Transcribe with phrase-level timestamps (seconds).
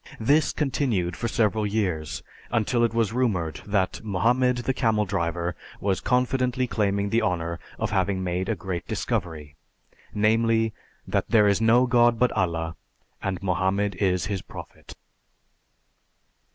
[0.19, 5.99] This continued for several years until it was rumored that Mohammed, the camel driver, was
[6.01, 9.57] confidently claiming the honor of having made a great discovery;
[10.11, 10.73] namely,
[11.07, 12.75] that "There is no God but Allah,
[13.21, 14.95] and Mohammed is His Prophet."